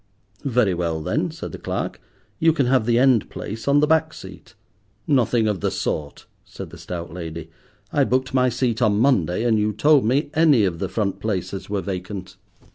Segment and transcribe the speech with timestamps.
[0.45, 2.01] "Very well then," said the clerk,
[2.39, 4.55] "you can have the end place on the back seat."
[5.05, 7.51] "Nothing of the sort," said the stout lady.
[7.93, 11.69] "I booked my seat on Monday, and you told me any of the front places
[11.69, 12.35] were vacant.